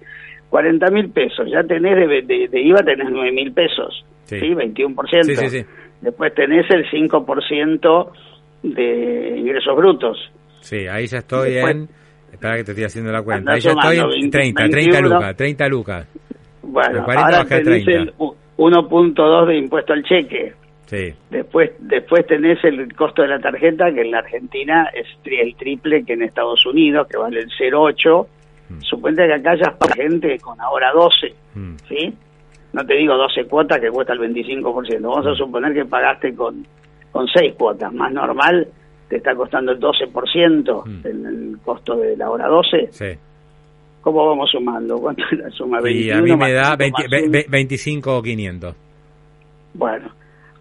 40 0.50 0.91
mil 0.91 1.10
pesos, 1.12 1.48
ya 1.51 1.63
tenés 1.63 1.96
de, 2.27 2.62
IVA, 2.62 2.82
tenés 2.84 3.08
9 3.10 3.32
mil 3.32 3.51
pesos, 3.53 4.03
¿sí? 4.25 4.38
21%. 4.38 5.24
Sí, 5.24 5.36
sí, 5.36 5.50
sí. 5.50 5.65
Después 6.01 6.34
tenés 6.34 6.65
el 6.72 6.89
5% 6.89 8.12
de 8.63 9.38
ingresos 9.38 9.75
brutos. 9.75 10.32
Sí, 10.62 10.88
ahí 10.88 11.08
ya 11.08 11.20
estoy 11.20 11.58
en... 11.58 11.88
Espera 12.32 12.58
que 12.58 12.63
te 12.63 12.72
estoy 12.72 12.86
haciendo 12.86 13.12
la 13.12 13.24
cuenta. 13.24 13.53
Ahí 13.53 13.60
ya 13.60 13.72
estoy 13.72 13.98
en 13.98 14.29
30, 14.29 14.70
30 14.70 15.01
lucas, 15.01 15.36
30 15.36 15.68
lucas. 15.68 16.08
Bueno, 16.62 17.06
ahora 17.08 17.44
tenés 17.46 17.88
el 17.88 18.13
1.2 18.58 19.48
de 19.48 19.58
impuesto 19.58 19.94
al 19.94 20.03
cheque. 20.03 20.53
Sí. 20.86 21.13
Después, 21.29 21.72
después 21.79 22.25
tenés 22.27 22.63
el 22.63 22.94
costo 22.96 23.22
de 23.22 23.29
la 23.29 23.39
tarjeta, 23.39 23.91
que 23.91 24.01
en 24.01 24.12
la 24.12 24.20
Argentina 24.20 24.89
es 24.94 25.08
el 25.25 25.56
triple 25.56 26.03
que 26.03 26.13
en 26.13 26.24
Estados 26.24 26.65
Unidos, 26.65 27.08
que 27.08 27.18
vale 27.18 27.41
el 27.41 27.50
0,8. 27.50 28.27
Mm. 28.70 28.82
Suponte 28.82 29.28
que 29.28 29.34
acá 29.34 29.56
ya 29.56 29.76
es 29.80 29.94
gente 29.94 30.38
con 30.40 30.60
ahora 30.62 30.92
12, 30.94 31.34
mm. 31.56 31.76
¿sí? 31.88 32.14
No 32.72 32.86
te 32.86 32.94
digo 32.96 33.16
12 33.16 33.46
cuotas 33.46 33.80
que 33.80 33.90
cuesta 33.90 34.14
el 34.14 34.20
25%. 34.20 35.02
Vamos 35.02 35.26
a 35.26 35.32
mm. 35.32 35.36
suponer 35.36 35.74
que 35.74 35.86
pagaste 35.86 36.36
con, 36.36 36.66
con 37.12 37.28
6 37.28 37.56
cuotas. 37.58 37.92
Más 37.94 38.12
normal 38.12 38.68
te 39.08 39.18
está 39.18 39.34
costando 39.36 39.72
el 39.72 39.80
12% 39.80 40.86
mm. 40.86 41.08
en 41.08 41.26
el 41.26 41.58
costo 41.64 41.96
de 41.98 42.16
la 42.16 42.30
hora 42.30 42.48
12. 42.48 42.90
Sí. 42.92 43.18
¿Cómo 44.02 44.28
vamos 44.28 44.50
sumando? 44.52 44.98
¿Cuánto 45.00 45.24
es 45.32 45.40
la 45.40 45.50
suma? 45.50 45.80
Y 45.90 46.12
a 46.12 46.22
mí 46.22 46.36
me 46.36 46.54
da 46.54 46.78
25.500. 46.78 48.74
Bueno, 49.74 50.10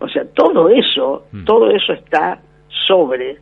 o 0.00 0.09
sea, 0.09 0.25
todo 0.35 0.69
eso, 0.71 1.27
mm. 1.33 1.45
todo 1.45 1.71
eso 1.71 1.93
está 1.93 2.41
sobre 2.87 3.38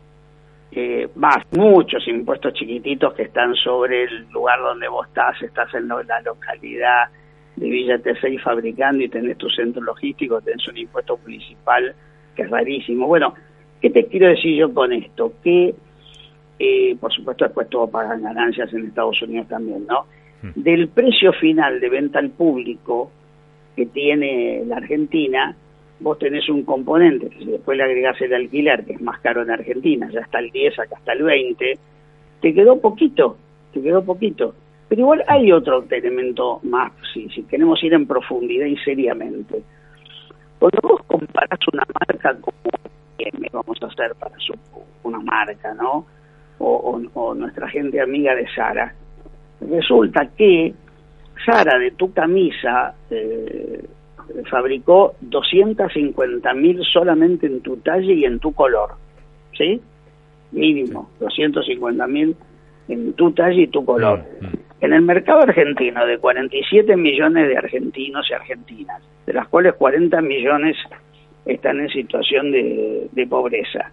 eh, 0.72 1.08
más 1.14 1.38
muchos 1.52 2.06
impuestos 2.08 2.52
chiquititos 2.54 3.14
que 3.14 3.22
están 3.22 3.54
sobre 3.54 4.04
el 4.04 4.26
lugar 4.30 4.60
donde 4.60 4.88
vos 4.88 5.06
estás, 5.06 5.40
estás 5.42 5.72
en 5.74 5.88
la 5.88 6.20
localidad 6.24 7.08
de 7.56 7.70
Villa 7.70 7.96
T6 7.98 8.42
fabricando 8.42 9.02
y 9.02 9.08
tenés 9.08 9.38
tu 9.38 9.48
centro 9.48 9.82
logístico, 9.82 10.40
tenés 10.40 10.66
un 10.68 10.76
impuesto 10.76 11.18
municipal 11.22 11.94
que 12.34 12.42
es 12.42 12.50
rarísimo. 12.50 13.06
Bueno, 13.06 13.34
¿qué 13.80 13.90
te 13.90 14.06
quiero 14.06 14.28
decir 14.28 14.56
yo 14.56 14.72
con 14.74 14.92
esto? 14.92 15.32
Que 15.42 15.74
eh, 16.58 16.96
por 17.00 17.12
supuesto 17.12 17.44
después 17.44 17.68
todo 17.68 17.88
pagan 17.88 18.22
ganancias 18.22 18.72
en 18.72 18.86
Estados 18.86 19.20
Unidos 19.22 19.48
también, 19.48 19.86
¿no? 19.86 20.06
Hmm. 20.42 20.50
Del 20.54 20.88
precio 20.88 21.32
final 21.34 21.80
de 21.80 21.88
venta 21.88 22.18
al 22.18 22.30
público 22.30 23.10
que 23.74 23.86
tiene 23.86 24.62
la 24.66 24.76
Argentina, 24.76 25.54
vos 26.00 26.18
tenés 26.18 26.48
un 26.48 26.64
componente, 26.64 27.30
que 27.30 27.38
si 27.38 27.44
después 27.46 27.76
le 27.76 27.84
agregás 27.84 28.20
el 28.20 28.34
alquiler, 28.34 28.84
que 28.84 28.94
es 28.94 29.00
más 29.00 29.20
caro 29.20 29.42
en 29.42 29.50
Argentina, 29.50 30.08
ya 30.12 30.20
está 30.20 30.38
el 30.38 30.50
10, 30.50 30.78
acá 30.78 30.96
está 30.98 31.12
el 31.12 31.22
20, 31.22 31.78
te 32.40 32.54
quedó 32.54 32.80
poquito, 32.80 33.36
te 33.72 33.82
quedó 33.82 34.04
poquito. 34.04 34.54
Pero 34.88 35.00
igual 35.00 35.24
hay 35.26 35.50
otro 35.50 35.84
elemento 35.90 36.60
más, 36.62 36.92
si, 37.12 37.28
si 37.30 37.42
queremos 37.44 37.82
ir 37.82 37.94
en 37.94 38.06
profundidad 38.06 38.66
y 38.66 38.76
seriamente. 38.78 39.62
Cuando 40.58 40.80
vos 40.82 41.00
comparás 41.06 41.58
una 41.72 41.82
marca 42.00 42.34
como 42.40 42.56
me 43.38 43.48
vamos 43.50 43.78
a 43.82 43.86
hacer 43.86 44.14
para 44.14 44.36
una 45.02 45.18
marca, 45.18 45.74
¿no? 45.74 46.06
o, 46.58 47.34
nuestra 47.34 47.68
gente 47.68 48.00
amiga 48.00 48.34
de 48.34 48.46
Sara. 48.54 48.94
Resulta 49.60 50.28
que 50.36 50.74
Sara 51.44 51.78
de 51.78 51.92
tu 51.92 52.12
camisa 52.12 52.94
eh, 53.10 53.84
fabricó 54.50 55.14
250 55.20 56.54
mil 56.54 56.82
solamente 56.84 57.46
en 57.46 57.60
tu 57.60 57.76
talle 57.78 58.14
y 58.14 58.24
en 58.24 58.38
tu 58.38 58.52
color, 58.52 58.94
¿sí? 59.56 59.80
Mínimo, 60.52 61.10
250 61.20 62.06
mil 62.06 62.36
en 62.88 63.12
tu 63.14 63.32
talle 63.32 63.62
y 63.62 63.66
tu 63.68 63.84
color. 63.84 64.22
En 64.80 64.92
el 64.92 65.02
mercado 65.02 65.40
argentino, 65.40 66.06
de 66.06 66.18
47 66.18 66.96
millones 66.96 67.48
de 67.48 67.56
argentinos 67.56 68.26
y 68.30 68.34
argentinas, 68.34 69.02
de 69.26 69.32
las 69.32 69.48
cuales 69.48 69.74
40 69.74 70.20
millones 70.20 70.76
están 71.44 71.80
en 71.80 71.88
situación 71.88 72.50
de, 72.52 73.08
de 73.12 73.26
pobreza 73.26 73.90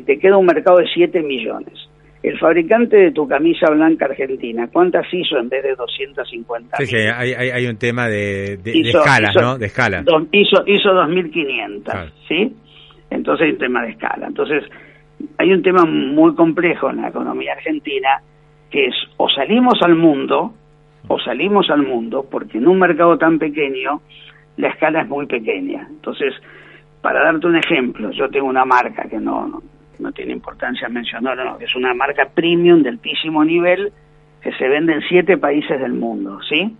te 0.00 0.18
queda 0.18 0.36
un 0.36 0.46
mercado 0.46 0.78
de 0.78 0.86
7 0.92 1.22
millones. 1.22 1.88
El 2.22 2.38
fabricante 2.38 2.96
de 2.96 3.10
tu 3.10 3.26
camisa 3.26 3.70
blanca 3.70 4.04
argentina, 4.04 4.68
¿cuántas 4.72 5.06
hizo 5.12 5.38
en 5.38 5.48
vez 5.48 5.64
de 5.64 5.74
250? 5.74 6.76
Sí, 6.76 6.86
sí, 6.86 6.96
hay, 6.96 7.32
hay, 7.32 7.66
un 7.66 7.76
tema 7.76 8.06
de, 8.06 8.58
de, 8.58 8.80
escala, 8.80 9.32
¿no? 9.40 9.58
De 9.58 9.66
escala. 9.66 10.04
hizo, 10.30 10.62
hizo 10.66 10.90
2.500, 10.90 12.12
¿sí? 12.28 12.54
Entonces 13.10 13.46
hay 13.46 13.52
un 13.52 13.58
tema 13.58 13.82
de 13.82 13.90
escala. 13.90 14.28
Entonces, 14.28 14.64
hay 15.38 15.52
un 15.52 15.62
tema 15.62 15.84
muy 15.84 16.34
complejo 16.34 16.90
en 16.90 17.02
la 17.02 17.08
economía 17.08 17.54
argentina, 17.54 18.22
que 18.70 18.86
es 18.86 18.94
o 19.16 19.28
salimos 19.28 19.80
al 19.82 19.96
mundo, 19.96 20.52
o 21.08 21.18
salimos 21.18 21.70
al 21.70 21.82
mundo, 21.82 22.26
porque 22.30 22.58
en 22.58 22.68
un 22.68 22.78
mercado 22.78 23.18
tan 23.18 23.38
pequeño, 23.38 24.00
la 24.56 24.68
escala 24.68 25.02
es 25.02 25.08
muy 25.08 25.26
pequeña. 25.26 25.86
Entonces, 25.90 26.34
para 27.00 27.24
darte 27.24 27.46
un 27.46 27.56
ejemplo, 27.56 28.10
yo 28.12 28.28
tengo 28.30 28.46
una 28.46 28.64
marca 28.64 29.08
que 29.08 29.18
no, 29.18 29.60
no 30.02 30.12
tiene 30.12 30.32
importancia 30.32 30.88
mencionarlo, 30.88 31.44
no, 31.44 31.58
es 31.60 31.74
una 31.74 31.94
marca 31.94 32.28
premium 32.34 32.82
de 32.82 32.90
altísimo 32.90 33.44
nivel 33.44 33.92
que 34.40 34.52
se 34.52 34.68
vende 34.68 34.94
en 34.94 35.02
siete 35.08 35.38
países 35.38 35.80
del 35.80 35.92
mundo, 35.92 36.40
¿sí? 36.48 36.76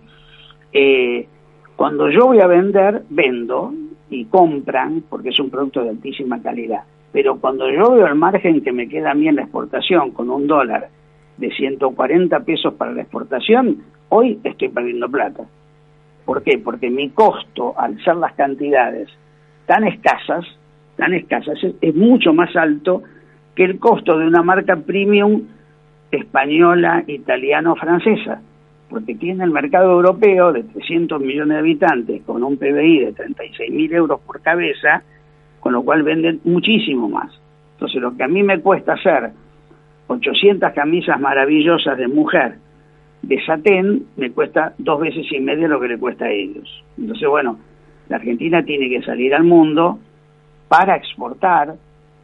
Eh, 0.73 1.27
cuando 1.75 2.09
yo 2.09 2.27
voy 2.27 2.39
a 2.39 2.47
vender, 2.47 3.03
vendo 3.09 3.73
y 4.09 4.25
compran 4.25 5.03
porque 5.09 5.29
es 5.29 5.39
un 5.39 5.49
producto 5.49 5.83
de 5.83 5.89
altísima 5.89 6.41
calidad. 6.41 6.83
Pero 7.11 7.39
cuando 7.39 7.69
yo 7.69 7.91
veo 7.91 8.07
el 8.07 8.15
margen 8.15 8.61
que 8.61 8.71
me 8.71 8.87
queda 8.87 9.11
a 9.11 9.13
mí 9.13 9.27
en 9.27 9.35
la 9.35 9.43
exportación 9.43 10.11
con 10.11 10.29
un 10.29 10.47
dólar 10.47 10.89
de 11.37 11.51
140 11.51 12.39
pesos 12.41 12.73
para 12.73 12.91
la 12.91 13.01
exportación, 13.01 13.83
hoy 14.09 14.39
estoy 14.43 14.69
perdiendo 14.69 15.09
plata. 15.09 15.43
¿Por 16.25 16.43
qué? 16.43 16.57
Porque 16.57 16.89
mi 16.89 17.09
costo, 17.09 17.73
al 17.77 18.01
ser 18.03 18.15
las 18.15 18.33
cantidades 18.33 19.09
tan 19.65 19.85
escasas, 19.85 20.45
tan 20.95 21.13
escasas, 21.13 21.57
es, 21.81 21.95
mucho 21.95 22.33
más 22.33 22.55
alto 22.55 23.03
que 23.55 23.63
el 23.63 23.79
costo 23.79 24.17
de 24.17 24.27
una 24.27 24.41
marca 24.41 24.75
premium 24.75 25.43
española, 26.11 27.03
italiana 27.07 27.71
o 27.71 27.75
francesa, 27.75 28.41
porque 28.89 29.15
tiene 29.15 29.43
el 29.43 29.51
mercado 29.51 29.91
europeo 29.91 30.53
de 30.53 30.63
300 30.63 31.19
millones 31.21 31.55
de 31.55 31.59
habitantes 31.59 32.21
con 32.23 32.43
un 32.43 32.57
PBI 32.57 33.05
de 33.05 33.13
36 33.13 33.71
mil 33.71 33.93
euros 33.93 34.21
por 34.21 34.41
cabeza, 34.41 35.03
con 35.59 35.73
lo 35.73 35.83
cual 35.83 36.03
venden 36.03 36.41
muchísimo 36.43 37.09
más. 37.09 37.31
Entonces 37.73 38.01
lo 38.01 38.15
que 38.15 38.23
a 38.23 38.27
mí 38.27 38.43
me 38.43 38.59
cuesta 38.59 38.93
hacer 38.93 39.31
800 40.07 40.73
camisas 40.73 41.19
maravillosas 41.19 41.97
de 41.97 42.07
mujer 42.07 42.55
de 43.23 43.43
satén, 43.45 44.05
me 44.17 44.31
cuesta 44.31 44.73
dos 44.77 44.99
veces 44.99 45.25
y 45.31 45.39
medio 45.39 45.67
lo 45.67 45.79
que 45.79 45.87
le 45.87 45.97
cuesta 45.97 46.25
a 46.25 46.29
ellos. 46.29 46.83
Entonces, 46.97 47.27
bueno, 47.27 47.57
la 48.09 48.17
Argentina 48.17 48.63
tiene 48.63 48.89
que 48.89 49.01
salir 49.01 49.33
al 49.33 49.45
mundo 49.45 49.97
para 50.67 50.97
exportar, 50.97 51.75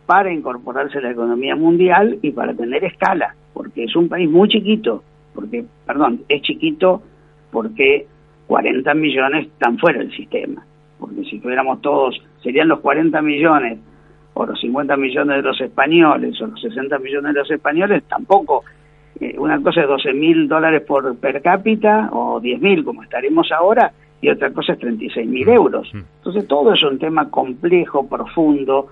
para 0.09 0.33
incorporarse 0.33 0.97
a 0.97 1.01
la 1.01 1.11
economía 1.11 1.55
mundial 1.55 2.17
y 2.23 2.31
para 2.31 2.55
tener 2.55 2.83
escala, 2.83 3.35
porque 3.53 3.83
es 3.83 3.95
un 3.95 4.09
país 4.09 4.27
muy 4.27 4.49
chiquito, 4.49 5.03
porque, 5.35 5.63
perdón, 5.85 6.21
es 6.27 6.41
chiquito 6.41 7.03
porque 7.51 8.07
40 8.47 8.91
millones 8.95 9.45
están 9.45 9.77
fuera 9.77 9.99
del 9.99 10.11
sistema, 10.11 10.65
porque 10.99 11.23
si 11.25 11.37
tuviéramos 11.37 11.79
todos, 11.81 12.19
serían 12.41 12.69
los 12.69 12.79
40 12.79 13.21
millones 13.21 13.77
o 14.33 14.47
los 14.47 14.59
50 14.59 14.97
millones 14.97 15.35
de 15.35 15.43
los 15.43 15.61
españoles 15.61 16.41
o 16.41 16.47
los 16.47 16.59
60 16.59 16.97
millones 16.97 17.35
de 17.35 17.39
los 17.41 17.51
españoles, 17.51 18.01
tampoco 18.09 18.63
eh, 19.19 19.35
una 19.37 19.61
cosa 19.61 19.81
es 19.81 19.87
12 19.87 20.13
mil 20.13 20.47
dólares 20.47 20.81
por 20.87 21.15
per 21.17 21.43
cápita 21.43 22.09
o 22.13 22.39
10 22.39 22.59
mil 22.59 22.83
como 22.83 23.03
estaremos 23.03 23.51
ahora 23.51 23.91
y 24.21 24.29
otra 24.29 24.51
cosa 24.53 24.73
es 24.73 24.79
36 24.79 25.29
mil 25.29 25.47
euros. 25.47 25.87
Entonces 25.93 26.47
todo 26.47 26.73
es 26.73 26.81
un 26.81 26.97
tema 26.97 27.29
complejo, 27.29 28.07
profundo, 28.09 28.87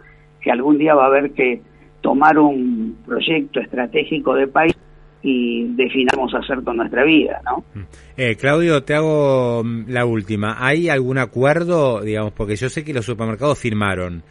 que 0.47 0.51
algún 0.53 0.77
día 0.77 0.95
va 0.95 1.03
a 1.03 1.07
haber 1.07 1.31
que 1.31 1.59
tomar 1.99 2.39
un 2.39 2.97
proyecto 3.05 3.59
estratégico 3.59 4.33
de 4.33 4.47
país 4.47 4.73
y 5.21 5.65
definamos 5.75 6.33
hacer 6.33 6.63
con 6.63 6.77
nuestra 6.77 7.03
vida, 7.03 7.41
¿no? 7.43 7.65
Mm. 7.73 7.85
Eh, 8.15 8.35
Claudio, 8.37 8.81
te 8.83 8.93
hago 8.95 9.61
la 9.87 10.05
última. 10.05 10.55
¿Hay 10.65 10.87
algún 10.87 11.17
acuerdo, 11.17 12.01
digamos, 12.01 12.31
porque 12.31 12.55
yo 12.55 12.69
sé 12.69 12.85
que 12.85 12.93
los 12.93 13.05
supermercados 13.05 13.59
firmaron? 13.59 14.23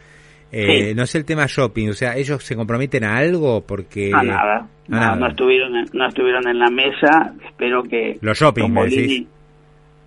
Eh, 0.51 0.95
No 0.95 1.03
es 1.03 1.13
el 1.13 1.23
tema 1.23 1.45
shopping, 1.47 1.89
o 1.89 1.93
sea, 1.93 2.15
ellos 2.15 2.43
se 2.43 2.55
comprometen 2.55 3.03
a 3.03 3.17
algo 3.17 3.63
porque 3.67 4.09
no, 4.09 4.23
nada, 4.23 4.69
no, 4.87 5.27
estuvieron, 5.27 5.73
no 5.93 6.07
estuvieron 6.07 6.47
en 6.47 6.57
la 6.57 6.71
mesa. 6.71 7.33
Espero 7.45 7.83
que 7.83 8.17
los 8.21 8.39
shopping, 8.39 8.73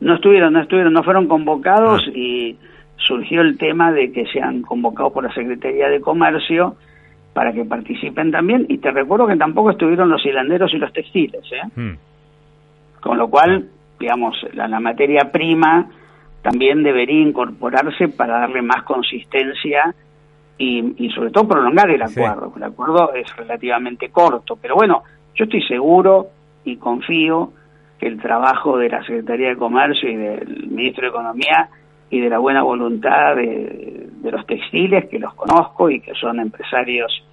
no 0.01 0.15
estuvieron, 0.15 0.55
no 0.55 0.63
estuvieron, 0.63 0.93
no 0.93 1.05
fueron 1.05 1.29
convocados 1.29 2.03
ah. 2.05 2.11
y 2.13 2.57
surgió 3.07 3.41
el 3.41 3.59
tema 3.59 3.93
de 3.93 4.13
que 4.13 4.27
sean 4.27 4.63
convocados 4.63 5.13
por 5.13 5.25
la 5.25 5.35
Secretaría 5.35 5.89
de 5.89 6.01
Comercio 6.01 6.77
para 7.33 7.53
que 7.53 7.65
participen 7.65 8.31
también. 8.31 8.67
Y 8.69 8.79
te 8.79 8.91
recuerdo 8.91 9.27
que 9.27 9.37
tampoco 9.37 9.71
estuvieron 9.71 10.09
los 10.09 10.25
hilanderos 10.25 10.73
y 10.75 10.79
los 10.79 10.93
textiles, 10.93 11.43
¿eh? 11.53 11.81
Mm. 11.81 11.97
Con 13.01 13.19
lo 13.19 13.29
cual, 13.29 13.69
digamos, 13.99 14.37
la, 14.53 14.69
la 14.69 14.81
materia 14.81 15.31
prima 15.33 15.89
también 16.43 16.83
debería 16.83 17.21
incorporarse 17.21 18.09
para 18.09 18.41
darle 18.41 18.63
más 18.63 18.83
consistencia 18.85 19.95
y, 20.61 21.11
sobre 21.15 21.31
todo 21.31 21.49
prolongar 21.49 21.91
el 21.91 22.03
acuerdo. 22.03 22.53
El 22.55 22.63
acuerdo 22.63 23.15
es 23.15 23.35
relativamente 23.35 24.11
corto, 24.11 24.59
pero 24.61 24.75
bueno, 24.75 25.03
yo 25.35 25.45
estoy 25.45 25.63
seguro 25.63 26.29
y 26.65 26.77
confío 26.77 27.53
que 27.99 28.07
el 28.07 28.21
trabajo 28.21 28.77
de 28.77 28.91
la 28.91 29.03
Secretaría 29.03 29.51
de 29.51 29.57
Comercio 29.57 30.11
y 30.11 30.17
del 30.17 30.67
Ministro 30.69 31.03
de 31.03 31.09
Economía 31.09 31.71
y 32.11 32.21
de 32.21 32.29
la 32.29 32.39
buena 32.39 32.63
voluntad 32.63 33.37
de, 33.37 34.09
los 34.23 34.47
textiles, 34.47 35.09
que 35.09 35.19
los 35.19 35.35
conozco 35.35 35.89
y 35.91 36.01
que 36.01 36.13
son 36.15 36.41
empresarios 36.41 37.25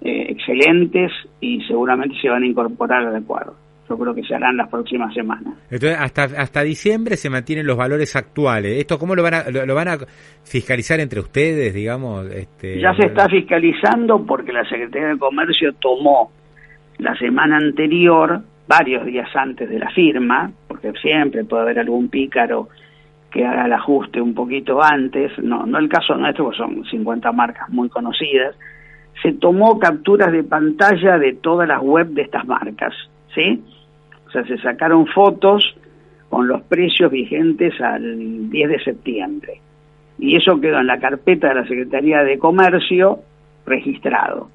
eh, 0.00 0.26
excelentes 0.28 1.12
y 1.40 1.62
seguramente 1.62 2.16
se 2.20 2.28
van 2.28 2.42
a 2.42 2.46
incorporar 2.46 3.06
al 3.06 3.16
acuerdo 3.16 3.54
yo 3.88 3.96
creo 3.96 4.14
que 4.14 4.22
se 4.22 4.34
harán 4.34 4.56
las 4.56 4.68
próximas 4.68 5.14
semanas. 5.14 5.54
Entonces, 5.70 5.96
hasta, 5.98 6.24
hasta 6.24 6.62
diciembre 6.62 7.16
se 7.16 7.30
mantienen 7.30 7.66
los 7.66 7.76
valores 7.76 8.16
actuales. 8.16 8.78
¿Esto 8.78 8.98
cómo 8.98 9.14
lo 9.14 9.22
van 9.22 9.34
a, 9.34 9.44
lo, 9.50 9.74
van 9.74 9.88
a 9.88 9.98
fiscalizar 10.44 11.00
entre 11.00 11.20
ustedes, 11.20 11.74
digamos? 11.74 12.26
Este, 12.30 12.80
ya 12.80 12.94
se 12.94 13.06
está 13.06 13.28
fiscalizando 13.28 14.24
porque 14.26 14.52
la 14.52 14.64
Secretaría 14.68 15.08
de 15.08 15.18
Comercio 15.18 15.72
tomó 15.74 16.32
la 16.98 17.16
semana 17.16 17.58
anterior, 17.58 18.40
varios 18.66 19.04
días 19.06 19.28
antes 19.34 19.68
de 19.68 19.78
la 19.78 19.90
firma, 19.90 20.50
porque 20.66 20.92
siempre 21.00 21.44
puede 21.44 21.62
haber 21.62 21.78
algún 21.78 22.08
pícaro 22.08 22.68
que 23.30 23.44
haga 23.44 23.66
el 23.66 23.72
ajuste 23.72 24.20
un 24.20 24.34
poquito 24.34 24.82
antes, 24.82 25.32
no, 25.38 25.66
no 25.66 25.78
el 25.78 25.88
caso 25.88 26.14
nuestro, 26.16 26.44
porque 26.44 26.58
son 26.58 26.84
50 26.84 27.32
marcas 27.32 27.68
muy 27.68 27.88
conocidas, 27.88 28.56
se 29.22 29.32
tomó 29.32 29.78
capturas 29.78 30.32
de 30.32 30.44
pantalla 30.44 31.18
de 31.18 31.34
todas 31.34 31.68
las 31.68 31.80
web 31.80 32.08
de 32.08 32.22
estas 32.22 32.46
marcas, 32.46 32.94
¿sí? 33.34 33.62
O 34.26 34.30
sea, 34.30 34.44
se 34.44 34.58
sacaron 34.58 35.06
fotos 35.06 35.76
con 36.28 36.48
los 36.48 36.62
precios 36.62 37.10
vigentes 37.10 37.80
al 37.80 38.50
10 38.50 38.68
de 38.68 38.84
septiembre. 38.84 39.60
Y 40.18 40.36
eso 40.36 40.60
quedó 40.60 40.80
en 40.80 40.86
la 40.86 40.98
carpeta 40.98 41.48
de 41.48 41.54
la 41.56 41.66
Secretaría 41.66 42.22
de 42.24 42.38
Comercio 42.38 43.20
registrado. 43.64 44.50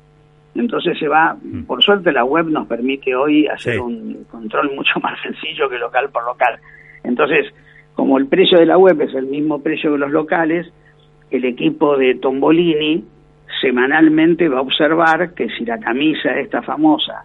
Entonces 0.56 0.98
se 1.00 1.08
va, 1.08 1.36
mm. 1.42 1.64
por 1.64 1.82
suerte 1.82 2.12
la 2.12 2.26
web 2.26 2.48
nos 2.48 2.68
permite 2.68 3.16
hoy 3.16 3.48
hacer 3.48 3.80
un 3.80 4.26
control 4.30 4.76
mucho 4.76 5.00
más 5.00 5.20
sencillo 5.22 5.70
que 5.70 5.78
local 5.78 6.10
por 6.12 6.26
local. 6.26 6.60
Entonces, 7.04 7.48
como 7.96 8.18
el 8.18 8.28
precio 8.28 8.60
de 8.60 8.66
la 8.66 8.78
web 8.78 9.02
es 9.02 9.14
el 9.14 9.28
mismo 9.28 9.62
precio 9.62 9.92
que 9.92 9.98
los 9.98 10.12
locales, 10.12 10.68
el 11.30 11.46
equipo 11.46 11.98
de 11.98 12.16
Tombolini 12.16 13.04
semanalmente 13.62 14.48
va 14.50 14.60
a 14.60 14.62
observar 14.62 15.34
que 15.34 15.50
si 15.50 15.66
la 15.66 15.80
camisa 15.80 16.32
esta 16.40 16.62
famosa 16.62 17.24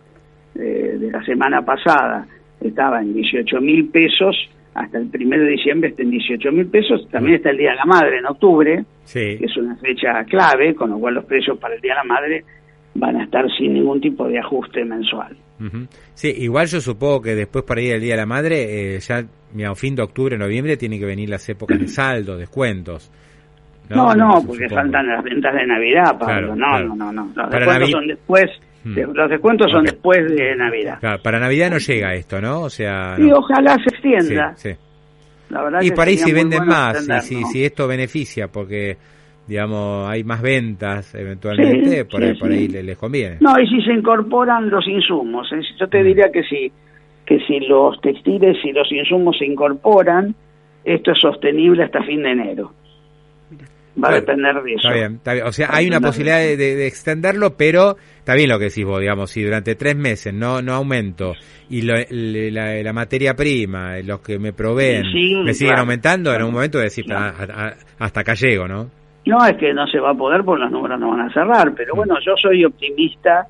eh, 0.54 0.96
de 0.98 1.10
la 1.10 1.22
semana 1.24 1.62
pasada 1.62 2.26
estaba 2.60 3.00
en 3.00 3.14
18 3.14 3.60
mil 3.60 3.88
pesos, 3.88 4.36
hasta 4.74 4.98
el 4.98 5.08
primero 5.08 5.44
de 5.44 5.50
diciembre 5.50 5.90
está 5.90 6.02
en 6.02 6.10
18 6.10 6.52
mil 6.52 6.66
pesos, 6.66 7.08
también 7.10 7.36
está 7.36 7.50
el 7.50 7.58
Día 7.58 7.70
de 7.70 7.76
la 7.76 7.84
Madre 7.84 8.18
en 8.18 8.26
octubre, 8.26 8.84
que 9.12 9.44
es 9.44 9.56
una 9.56 9.76
fecha 9.76 10.24
clave, 10.24 10.74
con 10.74 10.90
lo 10.90 10.98
cual 10.98 11.14
los 11.14 11.24
precios 11.24 11.58
para 11.58 11.74
el 11.74 11.80
Día 11.80 11.92
de 11.92 11.98
la 11.98 12.14
Madre 12.14 12.44
van 12.94 13.16
a 13.16 13.24
estar 13.24 13.50
sin 13.56 13.74
ningún 13.74 14.00
tipo 14.00 14.26
de 14.28 14.38
ajuste 14.38 14.84
mensual. 14.84 15.36
Sí, 16.14 16.34
igual 16.38 16.66
yo 16.66 16.80
supongo 16.80 17.22
que 17.22 17.34
después 17.34 17.64
para 17.64 17.80
ir 17.80 17.94
el 17.94 18.00
Día 18.00 18.14
de 18.14 18.20
la 18.20 18.26
Madre, 18.26 18.96
eh, 18.96 19.00
ya 19.00 19.24
a 19.70 19.74
fin 19.74 19.94
de 19.94 20.02
octubre, 20.02 20.36
noviembre, 20.36 20.76
tienen 20.76 20.98
que 21.00 21.06
venir 21.06 21.28
las 21.28 21.48
épocas 21.48 21.78
de 21.78 21.88
saldo, 21.88 22.36
descuentos. 22.36 23.10
No, 23.88 24.14
no, 24.14 24.42
porque 24.46 24.68
faltan 24.68 25.06
las 25.06 25.22
ventas 25.22 25.54
de 25.54 25.66
Navidad, 25.66 26.18
Pablo. 26.18 26.56
no, 26.56 26.80
no, 26.80 26.96
no, 26.96 27.12
no, 27.12 27.32
Los 27.34 27.50
descuentos 27.50 27.90
son 27.90 28.06
después 28.08 28.50
Hmm. 28.86 29.14
Los 29.14 29.30
descuentos 29.30 29.72
son 29.72 29.84
después 29.84 30.18
de 30.28 30.54
Navidad. 30.54 31.00
para 31.20 31.40
Navidad 31.40 31.70
no 31.70 31.78
llega 31.78 32.14
esto, 32.14 32.40
¿no? 32.40 32.60
O 32.62 32.70
sea, 32.70 33.16
Y 33.18 33.32
ojalá 33.32 33.74
se 33.76 33.94
extienda. 33.94 34.54
y 35.82 35.90
para 35.90 36.10
ahí 36.10 36.16
si 36.16 36.32
venden 36.32 36.64
más, 36.64 37.04
si, 37.24 37.42
si, 37.44 37.64
esto 37.64 37.88
beneficia, 37.88 38.46
porque 38.46 38.96
digamos 39.46 40.08
hay 40.08 40.24
más 40.24 40.42
ventas 40.42 41.14
eventualmente, 41.14 42.04
por, 42.04 42.22
ahí, 42.22 42.68
les, 42.68 42.98
conviene. 42.98 43.38
No, 43.40 43.58
y 43.58 43.66
si 43.66 43.82
se 43.82 43.92
incorporan 43.92 44.70
los 44.70 44.86
insumos, 44.86 45.50
¿eh? 45.52 45.60
yo 45.78 45.88
te 45.88 46.02
hmm. 46.02 46.06
diría 46.06 46.30
que 46.32 46.42
si, 46.44 46.70
que 47.24 47.38
si 47.46 47.60
los 47.60 48.00
textiles 48.00 48.56
y 48.64 48.72
los 48.72 48.90
insumos 48.90 49.36
se 49.38 49.46
incorporan, 49.46 50.34
esto 50.84 51.12
es 51.12 51.18
sostenible 51.18 51.84
hasta 51.84 52.02
fin 52.04 52.22
de 52.22 52.30
enero 52.30 52.72
va 54.02 54.10
a 54.10 54.14
depender 54.14 54.54
de 54.62 54.74
eso. 54.74 54.88
Está 54.88 55.32
bien, 55.32 55.46
O 55.46 55.52
sea, 55.52 55.68
hay 55.72 55.86
una 55.86 56.00
posibilidad 56.00 56.38
de, 56.38 56.86
extenderlo, 56.86 57.56
pero 57.56 57.96
está 58.18 58.34
bien 58.34 58.48
lo 58.48 58.58
que 58.58 58.66
decís 58.66 58.84
vos, 58.84 59.00
digamos, 59.00 59.30
si 59.30 59.42
durante 59.42 59.74
tres 59.74 59.96
meses 59.96 60.34
no 60.34 60.62
no 60.62 60.74
aumento 60.74 61.34
y 61.68 61.82
la, 61.82 62.92
materia 62.92 63.34
prima, 63.34 63.98
los 64.00 64.20
que 64.20 64.38
me 64.38 64.52
proveen, 64.52 65.04
me 65.44 65.54
siguen 65.54 65.78
aumentando, 65.78 66.34
en 66.34 66.42
un 66.42 66.52
momento 66.52 66.78
decir, 66.78 67.06
hasta 67.12 68.20
acá 68.20 68.34
llego, 68.34 68.68
¿no? 68.68 68.90
No, 69.26 69.44
es 69.44 69.56
que 69.56 69.74
no 69.74 69.86
se 69.88 69.98
va 69.98 70.10
a 70.10 70.14
poder 70.14 70.44
porque 70.44 70.62
los 70.62 70.70
números 70.70 71.00
no 71.00 71.10
van 71.10 71.22
a 71.22 71.32
cerrar, 71.32 71.74
pero 71.74 71.94
bueno, 71.96 72.16
yo 72.24 72.36
soy 72.36 72.64
optimista 72.64 73.46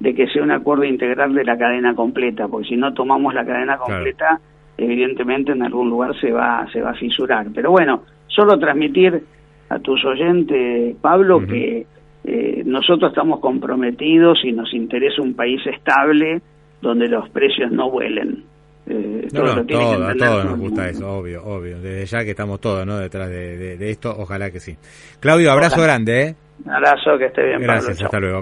de 0.00 0.14
que 0.14 0.26
sea 0.26 0.42
un 0.42 0.50
acuerdo 0.50 0.84
integral 0.84 1.32
de 1.32 1.44
la 1.44 1.56
cadena 1.56 1.94
completa, 1.94 2.48
porque 2.48 2.68
si 2.68 2.76
no 2.76 2.92
tomamos 2.92 3.32
la 3.32 3.46
cadena 3.46 3.78
completa, 3.78 4.40
evidentemente 4.76 5.52
en 5.52 5.62
algún 5.62 5.90
lugar 5.90 6.18
se 6.20 6.32
va, 6.32 6.66
se 6.72 6.80
va 6.80 6.90
a 6.90 6.94
fisurar. 6.94 7.46
Pero 7.54 7.70
bueno, 7.70 8.02
solo 8.26 8.58
transmitir 8.58 9.22
a 9.68 9.78
tus 9.78 10.04
oyentes, 10.04 10.96
Pablo, 11.00 11.46
que 11.46 11.86
eh, 12.24 12.62
nosotros 12.66 13.12
estamos 13.12 13.38
comprometidos 13.38 14.44
y 14.44 14.50
nos 14.50 14.74
interesa 14.74 15.22
un 15.22 15.34
país 15.34 15.64
estable 15.66 16.42
donde 16.80 17.06
los 17.06 17.28
precios 17.28 17.70
no 17.70 17.90
vuelen. 17.90 18.42
Eh, 18.86 19.28
no, 19.32 19.42
no, 19.42 19.66
todo, 19.66 20.08
a 20.08 20.14
todos 20.14 20.44
nos 20.44 20.58
gusta 20.58 20.88
eso, 20.88 21.08
obvio, 21.08 21.44
obvio. 21.44 21.80
Desde 21.80 22.06
ya 22.06 22.24
que 22.24 22.30
estamos 22.30 22.60
todos 22.60 22.84
¿no? 22.84 22.98
detrás 22.98 23.28
de, 23.30 23.90
esto, 23.90 24.14
ojalá 24.16 24.50
que 24.50 24.60
sí. 24.60 24.76
Claudio, 25.20 25.52
abrazo 25.52 25.80
grande. 25.80 26.22
¿eh? 26.22 26.34
Abrazo, 26.68 27.18
que 27.18 27.26
esté 27.26 27.44
bien. 27.44 27.60
Gracias, 27.60 28.02
hasta 28.02 28.20
luego. 28.20 28.40